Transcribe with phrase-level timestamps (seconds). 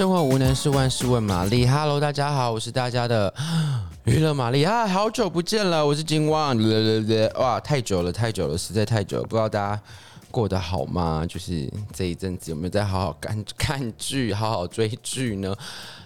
[0.00, 3.34] 生活无能是万事问玛丽，Hello，大家好，我是大家的
[4.04, 6.56] 娱乐玛丽啊，好久不见了，我是金旺，
[7.34, 9.82] 哇，太久了，太久了，实在太久了，不知道大家
[10.30, 11.26] 过得好吗？
[11.28, 15.54] 就是这一阵子有没有在好好看看剧，好好追剧呢？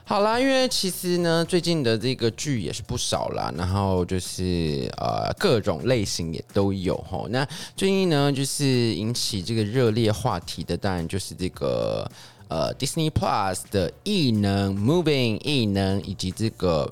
[0.02, 7.24] 好啦，因为其实呢，最近的这个剧也是不少啦，然后就是呃各种类型也都有哈。
[7.30, 12.11] 那最近呢，就是引起这个热烈话题的，当然就是这个
[12.54, 16.88] 呃 Disney Plus 的异能 Moving 异能，以及这个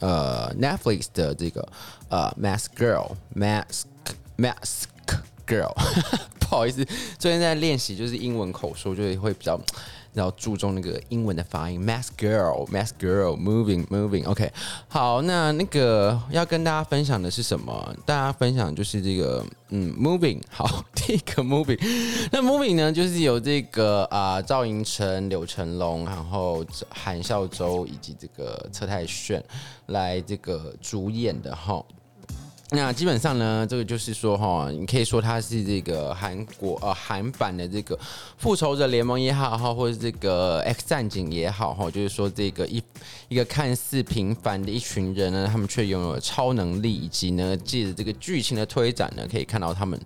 [0.00, 1.66] 呃 Netflix 的这个
[2.10, 3.84] 呃 Mask Girl Mask
[4.36, 4.88] Mask
[5.46, 5.72] Girl，
[6.38, 6.84] 不好意思，
[7.18, 9.58] 最近在练习就是英文口说，就会比较。
[10.16, 14.52] 要注重那个英文的发音，Mask Girl，Mask Girl，Moving，Moving，OK，
[14.88, 17.94] 好，那那个要跟大家分享的是什么？
[18.04, 21.78] 大家分享就是这个，嗯，Moving， 好，第一个 Moving，
[22.32, 29.42] 那 Moving 呢，就是有这个啊，赵寅成、柳成龙，然后韩孝周以及这个车太鉉
[29.86, 31.84] 来这个主演的哈。
[32.70, 37.96] 那基本上呢，这个就是说哈，你可以说它是这个韩国呃韩版的这个
[38.38, 42.82] 复仇者联盟也好哈，或者这个 X 战警也好哈，就是说这个一
[43.28, 50.00] 一个看似平凡的一群人呢，他们却拥有超能力，以及呢，借着这个剧情的推展呢，可以看到他们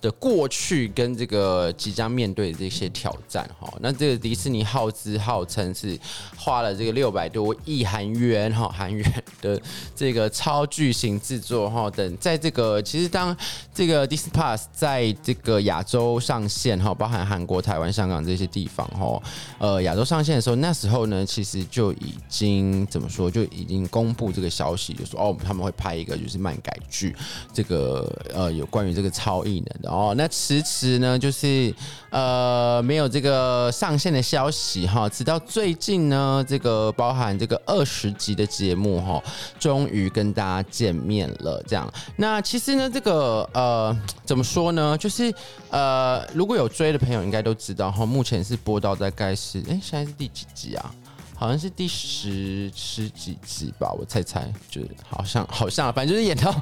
[0.00, 3.72] 的过去跟这个即将面对的这些挑战哈。
[3.80, 5.98] 那这个迪士尼耗资号称是
[6.36, 9.60] 花了这个六百多亿韩元哈韩元的
[9.94, 12.16] 这个超巨型制作哈等。
[12.18, 13.34] 在这个其实，当
[13.74, 19.22] 这个 Disney Plus 在这个亚洲上线哈，包含韩国、台湾、香港这些地方哈，
[19.58, 27.14] 呃，亚洲上线的时候，那时候呢，其实就已经怎么说，就已经公布这个消息，就说哦，他们会拍一个就是漫改剧，
[27.52, 30.14] 这个呃，有关于这个超异能的哦。
[30.16, 31.74] 那迟迟呢，就是
[32.10, 39.22] 呃，没有这个上线的消息哈，直到最近呢，这个包含这个二十集的节目哈，
[39.58, 41.92] 终于跟大家见面了，这样。
[42.16, 44.96] 那其实呢，这个呃，怎么说呢？
[44.98, 45.32] 就是
[45.70, 50.94] 呃，如果有追的朋友应该都知道哈，目前是播到大概是哎，现在是第几集啊？
[51.36, 56.54] 好像是第十十几集吧，我猜猜，就是好像好像，反正就是演到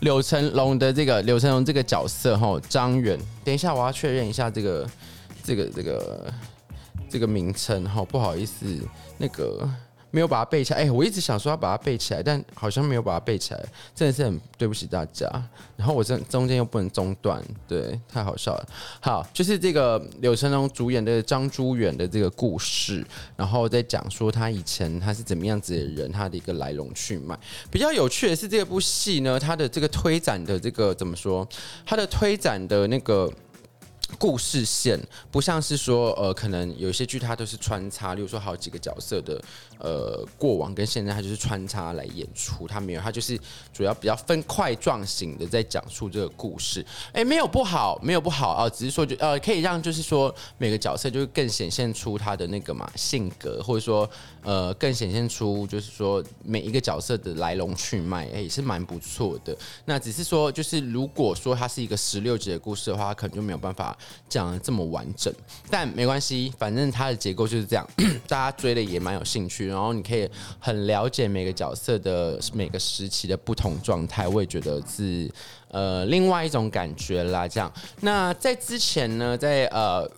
[0.00, 3.18] 柳成龙的这个柳成龙这个角色哈，张远。
[3.44, 4.90] 等一下，我要确认一下这个
[5.42, 6.34] 这个这个
[7.08, 8.66] 这个名称哈，不好意思，
[9.16, 9.68] 那个。
[10.10, 15.30] 没有把它背起来，哎、我一直想说要把它背起来，但好像没有把它背起来，真的是很对不起大家。
[15.76, 18.68] 然后我这中间又不能中断，对，太好笑了。
[19.00, 23.04] 好，就是这个柳成龙主演的张珠远的这个故事，
[23.36, 27.38] 然后在讲说他以前他是怎么样子的人，他的一个来龙去脉。
[27.70, 31.46] 比较有趣的是这部戏呢，它的这个推展的这个怎么说？
[31.84, 33.30] 它的推展的那个。
[34.18, 34.98] 故事线
[35.32, 39.42] 不像是说，呃，可能有些剧它都是穿插，例如说好几个角色的，
[39.80, 43.36] 呃，过往跟现在，它就是穿插来演出，它没有，它就是
[43.72, 46.86] 主要比较分块状型的在讲述这个故事。
[47.12, 54.08] 哎，没有不好，没有不好啊，只是说就呃，可以让就是说每个角色就是更显现出他的那个嘛性格，或者说
[54.42, 59.56] 呃，更显现出就是说每一个角色的来龙去脉，哎，也是蛮不错的。
[59.84, 63.95] 那只是说，就是如果说它是一个十六集的故事的话，它可能就没有办法。
[64.28, 65.32] 讲的这么完整，
[65.70, 67.86] 但没关系，反正它的结构就是这样，
[68.28, 75.30] 大家追的也蛮有兴趣，然后你可以很了解每个角色的每个时期的不同状态，我也觉得是
[75.68, 77.46] 呃另外一种感觉啦。
[77.46, 80.08] 这样，那在之前呢，在呃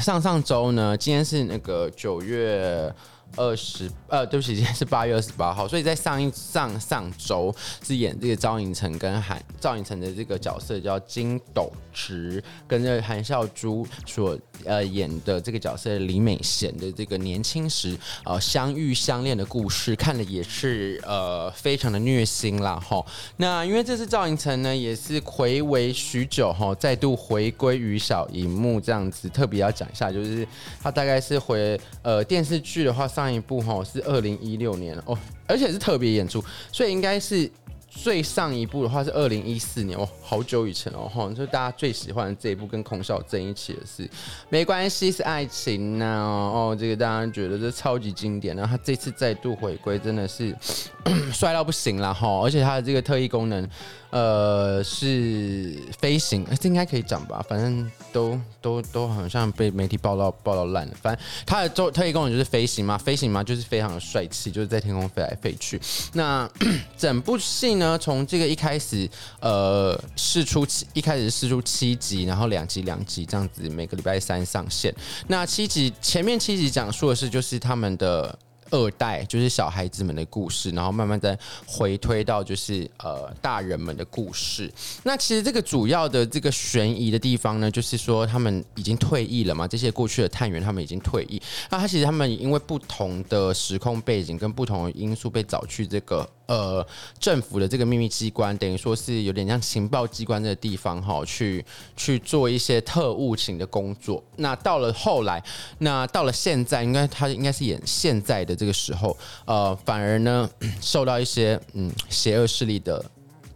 [0.00, 2.92] 上上周呢，今天是那个九月。
[3.36, 7.54] 二十呃，对不起，今天是八月二十八号，所以在上一上上周
[7.86, 23.04] 是演这个赵寅成跟韩赵寅成的这个角色叫金斗植，跟这韩孝珠所呃演的这个角色李美贤的这个年轻时呃相遇相恋的故事，看了也是呃非常的虐心啦哈。
[23.36, 30.46] 那因为这次赵寅成呢也是睽违许久哈，再度回归于小荧幕这样子，特别要讲一下，就是
[30.82, 33.06] 他大概是回呃电视剧的话。
[33.19, 37.50] 上上一部哈是二零一六年哦，而且是特别演出，所以应该是
[37.90, 44.08] 最上一部的话是二零一四年哦，好久以前哦哈，就大家最喜欢的这一部跟孔晓振一起的是
[44.48, 50.56] 没关系是爱情呐哦，这个大家觉得这超级经典，然后他这次再度回归真的是
[51.34, 53.68] 帅到不行了哈，而且他的这个特异功能
[54.10, 57.44] 呃，是飞行，这应该可以讲吧？
[57.48, 60.94] 反正都都都好像被媒体报道报道烂了。
[61.00, 65.80] 反正他的特特异功能就是飞行嘛，飞行嘛就是非常的帅气，就是在天空飞来飞去。
[66.14, 66.50] 那
[66.98, 69.08] 整部戏呢，从这个一开始，
[69.40, 74.92] 呃，试出七，一开始试出七集，然后两集两集这样子，每个礼拜三上线。
[75.28, 78.36] 那七集前面七集讲述的是就是他们的。
[78.70, 84.72] 二代就是小孩子们的故事，然后慢慢再回推到就是呃大人们的故事。
[85.02, 91.40] 那其实这个主要的这个悬疑的地方呢，就是说他们已经退役了嘛，这些过去的探员他们已经退役。
[91.70, 96.28] 那他其实他们因为不同的时空背景跟不同的因素被找去这个。
[96.50, 96.84] 呃，
[97.20, 101.64] 政府的这个秘密机关，等于说是有点像情报机关的地方哈，去
[101.96, 104.20] 去做一些特务型的工作。
[104.34, 105.40] 那到了后来，
[105.78, 110.50] 那到了现在，应该他应该是演现在的这个时候，呃，反而呢
[110.82, 113.04] 受到一些嗯邪恶势力的。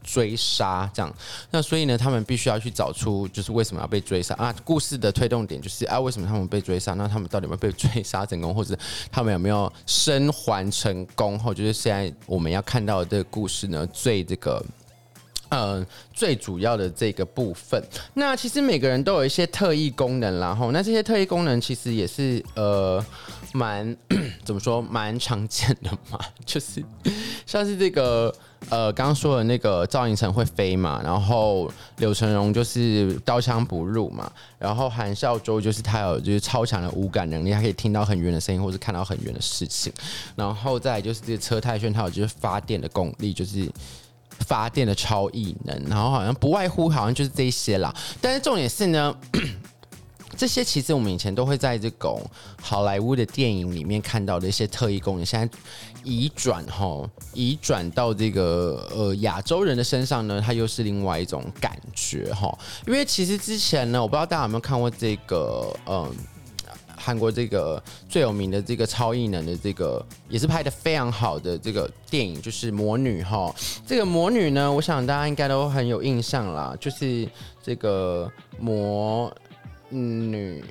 [0.04, 1.12] 追杀这样，
[1.50, 4.54] 那所以呢，他们必须要去找出就是为什么要被追杀啊？
[4.62, 6.92] 故事的推动点就是啊，为什么他们被追杀？
[6.92, 8.78] 那他们到底有没有被追杀成功，或者
[9.10, 11.38] 他们有没有生还成功？
[11.38, 14.62] 或就是现在我们要看到的这个故事呢，最这个
[15.48, 17.82] 呃最主要的这个部分。
[18.12, 23.04] 那其实每个人都有一些特异功能，然后那这些特异功能其实也是呃
[23.54, 23.96] 蛮
[24.44, 26.84] 怎么说蛮常见的嘛， 就是
[27.46, 28.34] 像是这个。
[28.70, 39.92] 呃，刚刚说的那个赵寅成会飞嘛，然后柳成龙就是刀枪不入嘛，然后韩孝周就是他有就是超强的五感能力，他可以听到很远的声音，或是看到很远的事情，
[40.34, 43.70] 然后再就是这个车太鉉，他有就是发电的功力，就是
[44.40, 49.14] 发电的超异能，然后好像不外乎好像就是这些啦，但是重点是呢。
[50.34, 52.20] 这些其实我们以前都会在这种
[52.60, 55.58] 好莱坞的电影里面看到的一些特异功能，现在
[56.02, 62.56] 移转哈，移转到这个呃亚洲人的身上呢，它又是另外一种感觉哈。
[62.86, 66.10] 因为其实之前呢，我不知道大家有没有看过这个嗯
[66.96, 73.54] 韩国这个最有名的这个超异能的这个也是拍得非常好的这个电影，就是魔女哈。
[73.86, 77.28] 这个魔女呢，我想大家应该都很有印象啦，就是
[77.62, 79.32] 这个魔。
[79.90, 80.64] 女，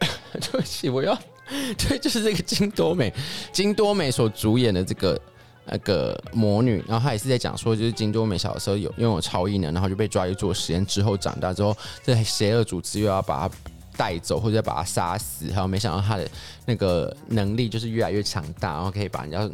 [0.32, 1.18] 对不起，我要
[1.78, 3.12] 对，就是这个金多美，
[3.52, 5.20] 金多美所主演的这个
[5.64, 13.54] 那个魔女，然后她也是在讲说，就是金多美小的时候有拥有超异能，然后就被抓去做实验，之后长大之后，这邪恶组织又要把她
[13.96, 16.28] 带走或者把她杀死，然后没想到她的
[16.66, 19.50] 那个能力就是越来越强大，然后可以把人家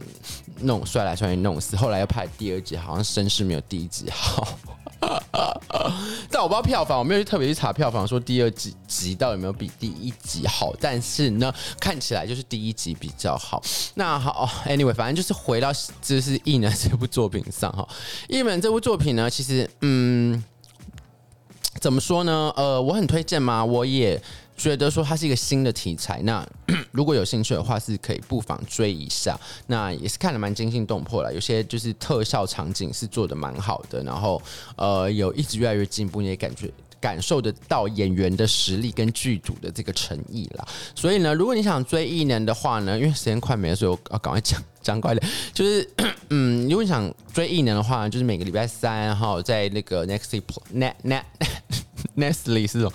[0.61, 1.77] 弄摔来摔去弄死。
[1.77, 4.59] 后来又拍第二集，好像声势没有第一集好。
[6.31, 10.75] 但我不知道票房，我没有去特别去查票房，说第二集集到有没有比第一集好。
[10.81, 13.63] 但是呢，看起来就是第一集比较好。
[13.95, 15.73] 那好，Anyway，反正就是回到
[16.03, 17.87] 就是异能这部作品上哈。
[18.29, 20.43] 异能这部作品呢，其实嗯，
[21.81, 22.53] 怎么说呢？
[22.57, 23.65] 呃，我很推荐吗？
[23.65, 24.21] 我也。
[24.57, 26.47] 觉得说它是一个新的题材，那
[26.93, 29.39] 如果有兴趣的话，是可以不妨追一下。
[29.67, 34.41] 那也是看得蛮惊心动魄了，有些就是特效场景是做的蛮好的，然后
[34.77, 36.71] 呃有一直越来越进步，你也感觉
[37.01, 40.67] 感受得到演员的实力跟剧组的这个诚意啦。
[40.95, 45.31] 所以呢，如果你想追异能的话呢，因为时间快没了，所以我要赶快讲讲快点。
[45.53, 45.87] 就是
[46.31, 50.41] 嗯，如果你想追异能的话，就是每个礼拜三哈，在那个 Nextly
[50.73, 51.25] Net Net
[52.17, 52.93] Nextly 是这种。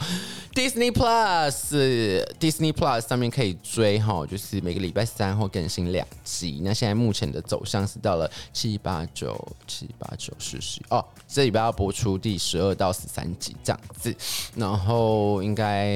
[0.70, 6.62] Disney Plus，Disney Plus 上面可以追哈，就是每个礼拜三会更新两集。
[6.64, 9.36] 那现在目前的走向是到了七八九
[9.66, 14.16] 七八九十十哦，这礼拜要播出第十二到十三集这样子，
[14.56, 15.88] 然后应该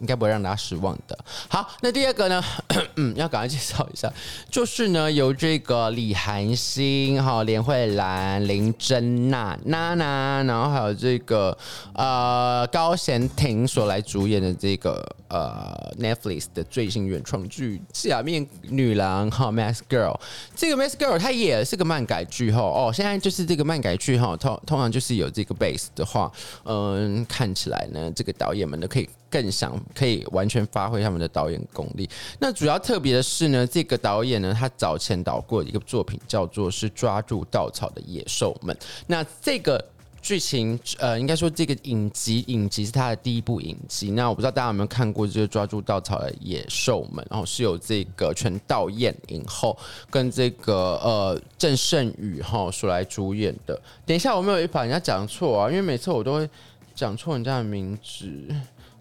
[0.00, 1.18] 应该不会让大家失望的。
[1.46, 2.42] 好，那第二个呢，
[2.96, 4.10] 嗯，要赶快介绍一下，
[4.50, 11.54] 就是呢由这个李韩星哈、连慧兰、林珍娜娜娜，然后还有这个
[11.92, 14.02] 呃高贤廷所来。
[14.14, 20.12] 主演的这个呃 Netflix 的最新原创剧《假面女郎》哈，《Mask Girl》
[20.54, 26.30] 这个《Mask Girl》它也是个漫改剧哈哦，现在就是这个漫改剧哈，通通常就是有这个 base 的话，
[26.62, 32.08] 嗯，看起来呢，这个导演们呢可以更想可以完全发挥他们的导演功力。
[32.38, 38.72] 那主要特别的是呢，这个导演呢，他早前导过一个作品叫做是《抓住稻草的野兽们》，
[39.08, 39.84] 那这个。
[40.24, 44.12] 剧情呃，应该说这个影集影集是他的第一部影集。
[44.12, 49.76] 那我不知道大家有没有看过这个抓住稻草的野兽们，然后是有这个全道嬿影后
[50.10, 53.78] 跟这个呃郑胜宇哈所来主演的。
[54.06, 56.48] 等一下，我没有把人家讲错啊，因为每次我都会
[56.94, 58.26] 讲错人家的名字。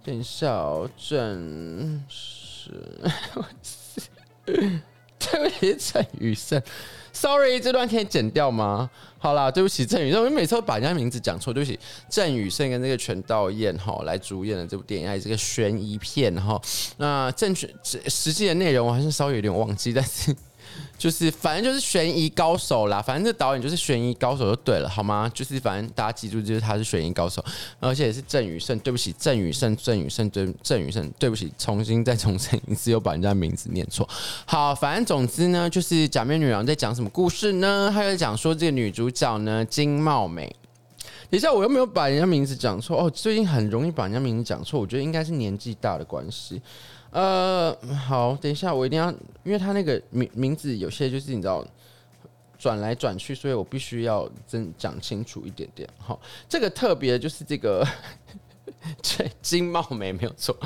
[0.03, 2.70] 等一下，哦郑是。
[5.43, 6.62] 不起，郑宇胜
[7.12, 8.89] ，sorry，这段可以剪掉吗？
[9.17, 16.62] 好啦，对不起，郑宇盛，我每次都把人家名字讲错，对不起，郑宇胜跟这个全道嬿哈来主演的这部电影，还是个悬疑片哈。
[16.97, 20.35] 那正确实际的内容我还是稍微有点忘记，但是。
[20.98, 25.30] 就是反正就是悬疑高手啦，反正这导演就是悬疑高手就对了，好吗？
[25.34, 27.44] 就是反正大家记住，就是他是悬疑高手，
[27.80, 28.77] 而且是郑宇盛。
[28.80, 34.08] 对不起，郑宇盛，郑宇盛，郑郑宇盛，对不起，重新再重申一次，又把人家名字念错。
[34.46, 37.89] 好，反正总之呢，就是假面女郎在讲什么故事呢？
[37.94, 40.56] 她在讲说这个女主角呢，金茂美。
[41.30, 43.10] 等一下，我又没有把人家名字讲错哦。
[43.10, 46.62] 最近很容易把人家名字讲错，我觉得应该是年纪大的关系。
[47.13, 47.72] 呃，
[48.08, 49.12] 好，等一下，我一定要，
[49.43, 51.63] 因为他那个名名字有些就是你知道
[52.58, 55.88] 转来转去，所以我必须要真讲清楚一点点。
[56.00, 57.88] 好，这个特别就是这个
[59.00, 60.58] 这 金茂美没有错，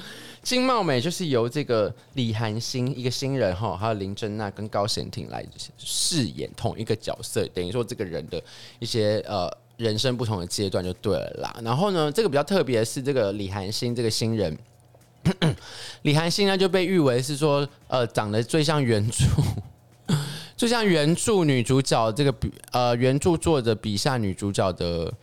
[0.42, 5.46] 金茂美就是由这个李韩星一个新人哈，还有林珍娜跟高贤廷来
[5.77, 8.42] 饰演同一个角色，等于说这个人的
[8.80, 11.60] 一些呃人生不同的阶段就对了啦。
[11.62, 14.58] 然后呢，这个比较特别的是这个李韩星这个新人。
[16.03, 19.25] 李韩星呢就被誉为是说，呃，长得最像原著，
[20.55, 25.13] 最像原著女主角这个比，呃，原著作者笔下女主角的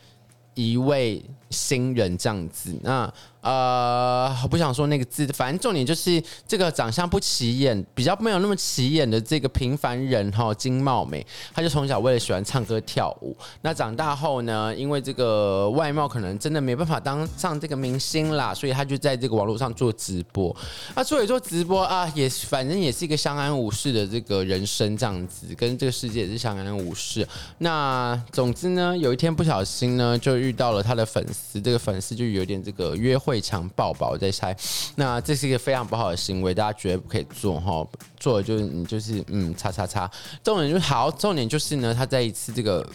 [0.55, 2.75] 一位新人这样子。
[2.83, 3.13] 那。
[3.45, 20.57] 呃，我不想说那个字，反正重点就是这个长相不起眼，比较没有那么起眼的这个平凡人哈，金茂美，他就从小为了喜欢唱歌跳舞，那长大后呢，因为这个外貌可能真的没办法当上这个明星啦，所以他就在这个网络上做直播。
[20.97, 27.29] 那做一做直播啊，也反正也是一个相安无事的这个人生这样子，跟这个世界也是相安无事。
[27.59, 33.41] 那总之呢，有一天不小心呢，就遇到了他的粉丝，这个粉丝就有点这个约会。
[33.45, 34.57] 强抱抱在猜，
[34.97, 37.87] 那这是一个非常不好的行为，大家绝对不可以做哈。
[38.17, 40.11] 做的就是你就是嗯，叉叉叉。
[40.43, 42.87] 重点就是好，重点就是呢，他在一次这个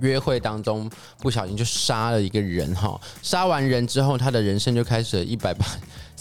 [0.00, 3.00] 约会当中不小心就杀了一个人哈。
[3.22, 5.64] 杀完人之后，他的人生就开始了一百八。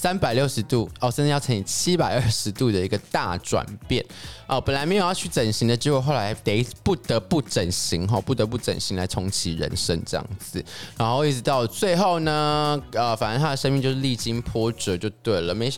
[0.01, 4.03] 三百六十度哦，甚至要乘以七百二十度的一个大转变
[4.47, 4.59] 哦。
[4.59, 10.65] 本来没有要去整形的，结果后来得不得不整形哈，不得不整形来重启人生这样子。
[10.97, 15.53] 然后一直到最后呢，呃，反正他的生命就是历经波折就对了。
[15.53, 15.71] 没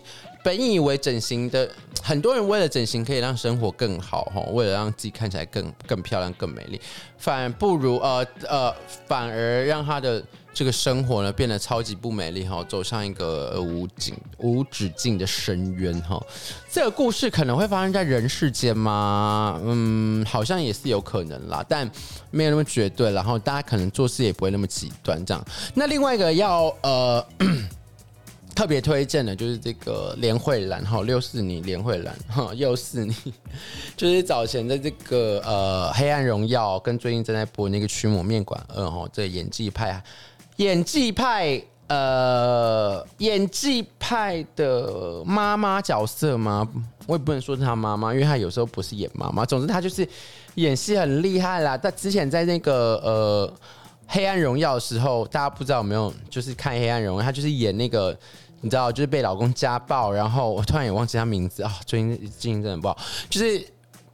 [0.44, 1.70] 本以为整形的
[2.02, 6.80] 很多人为了整形可以让生活更好哈，为了让自己看起来更更漂亮更美丽，
[7.18, 8.76] 反而不如呃呃，
[9.08, 10.24] 反而让他的。
[10.56, 16.24] 这个生活呢变得超级不美丽哈，走上一个无尽无止境的深渊哈。
[16.70, 19.60] 这个故事可能会发生在人世间吗？
[19.64, 21.90] 嗯，好像也是有可能啦，但
[22.30, 23.12] 没有那么绝对。
[23.14, 25.44] 然后大家可能做事也不会那么极端这样。
[25.74, 27.26] 那另外一个要呃
[28.56, 33.16] 特别推荐的就是这个连慧兰哈，又是你连慧兰哈， 又是你，
[33.98, 40.02] 就是早前的这个呃《黑暗荣耀》跟最近正在播那个《驱魔面馆二》哈，这演技派。
[40.58, 46.68] 演技派，呃，演技派的妈妈角色吗？
[47.08, 49.44] 我也不能说是他妈妈，因为他有时候不是演妈妈。
[49.44, 50.08] 总之，他就是
[50.56, 51.76] 演戏很厉害啦。
[51.76, 53.54] 但之前在那个呃
[54.08, 58.18] 《黑暗荣耀》的时候，大家不知道有没有就是看《黑暗荣耀》，他就是演那个
[58.62, 62.98] 你知道，就是被老公家暴，然后我突然也忘记他名字啊，最近最近真的不好，
[63.30, 63.66] 就是。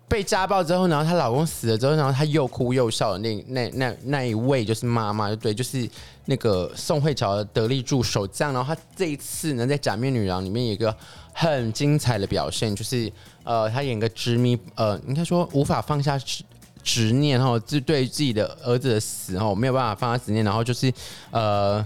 [0.09, 5.87] 被家暴之后，然后她老公死了之后，然后她又哭又笑的那那那那一位就是妈妈，对，就是
[6.25, 8.25] 那个宋慧乔的得力助手。
[8.25, 10.97] 这样，然后她这一次呢，在《假面女郎》里面有一个
[11.31, 13.11] 很精彩的表现，就是
[13.43, 16.43] 呃，她演个执迷，呃，应该说无法放下执
[16.89, 20.91] 执念，然后就对自己的儿子的死，然后没有办法放下执念，然后就是
[21.31, 21.85] 呃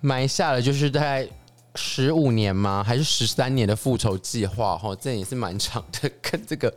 [0.00, 1.28] 埋下了就是在。
[1.80, 2.82] 十五年吗？
[2.82, 4.76] 还是十三年的复仇计划？
[4.76, 6.74] 哈，这也是蛮长的，跟这个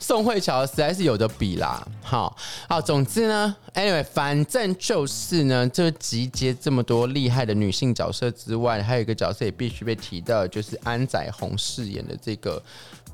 [0.00, 1.86] 宋慧乔实在是有的比啦。
[2.02, 2.34] 好，
[2.66, 12.62] 好，总之呢，anyway，反正就是呢，这集结这么多厉害的女性角色之外，还有一个角色也必须被提到，就是安宰弘饰演的这个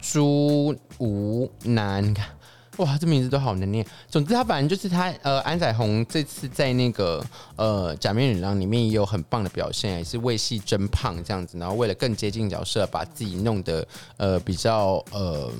[0.01, 2.15] 朱吴楠。
[2.79, 3.87] 哇，这名字都好难念。
[4.09, 7.25] 总之，他反正就是他，呃，安宰弘这次在那个
[7.57, 11.57] 呃《假面女郎》里面也有很棒的表现，也是为戏增胖这样子。
[11.57, 15.51] 然后为了更接近角色，把自己弄得呃比较呃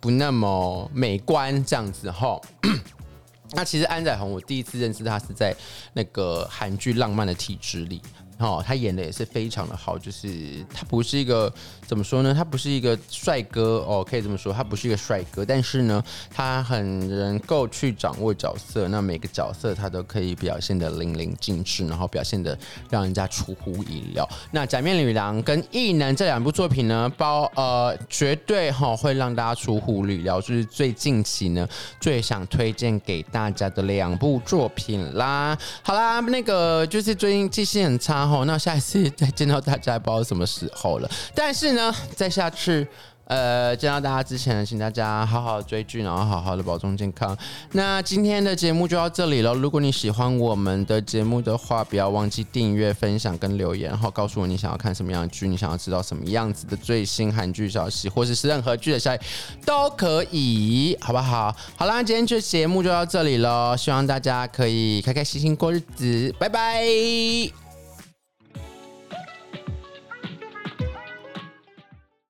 [0.00, 2.40] 不那么美观这样子哈。
[3.52, 5.54] 那其实安宰弘，我第一次认识他是在
[5.92, 8.02] 那个韩剧《浪漫的体质》里。
[8.38, 10.28] 哦，他演的也是非常的好，就是
[10.74, 11.52] 他不是一个
[11.86, 12.34] 怎么说呢？
[12.34, 22.58] 他不是一个帅哥哦，可以这么说，他不是一个帅哥，但是呢，他很能够去掌握角色，那每个角色他都可以表现的淋漓尽致，然后表现的
[22.90, 24.28] 让人家出乎意料。
[24.50, 31.66] 那《假面女郎》跟《异能》这两部作品呢，包呃绝对哈、哦、会让大家出乎意料，就是最近期呢
[32.00, 35.56] 最想推荐给大家的两部作品啦。
[35.82, 38.23] 好啦，那个就是最近记性很差。
[38.24, 41.10] 然后，那下一次 再见到大家，不知道什么时候了。
[41.34, 42.86] 但是呢，在下次
[43.26, 47.36] 呃见到大家之前，请大家好好追剧，然后好好的保重健康。
[47.72, 49.52] 那今天的节目就到这里了。
[49.52, 59.20] 如果你喜欢我们的节目的话，不要忘记订阅、分享跟留言，然后告诉我你想要看什么样的剧，你想要知道什么样子的最新韩剧消息，或者是任何剧的消息
[59.66, 61.54] 都可以，好不好？
[61.76, 67.63] 好啦，今天这节目就到这里了，希望大家可以开开心心过日子，拜拜。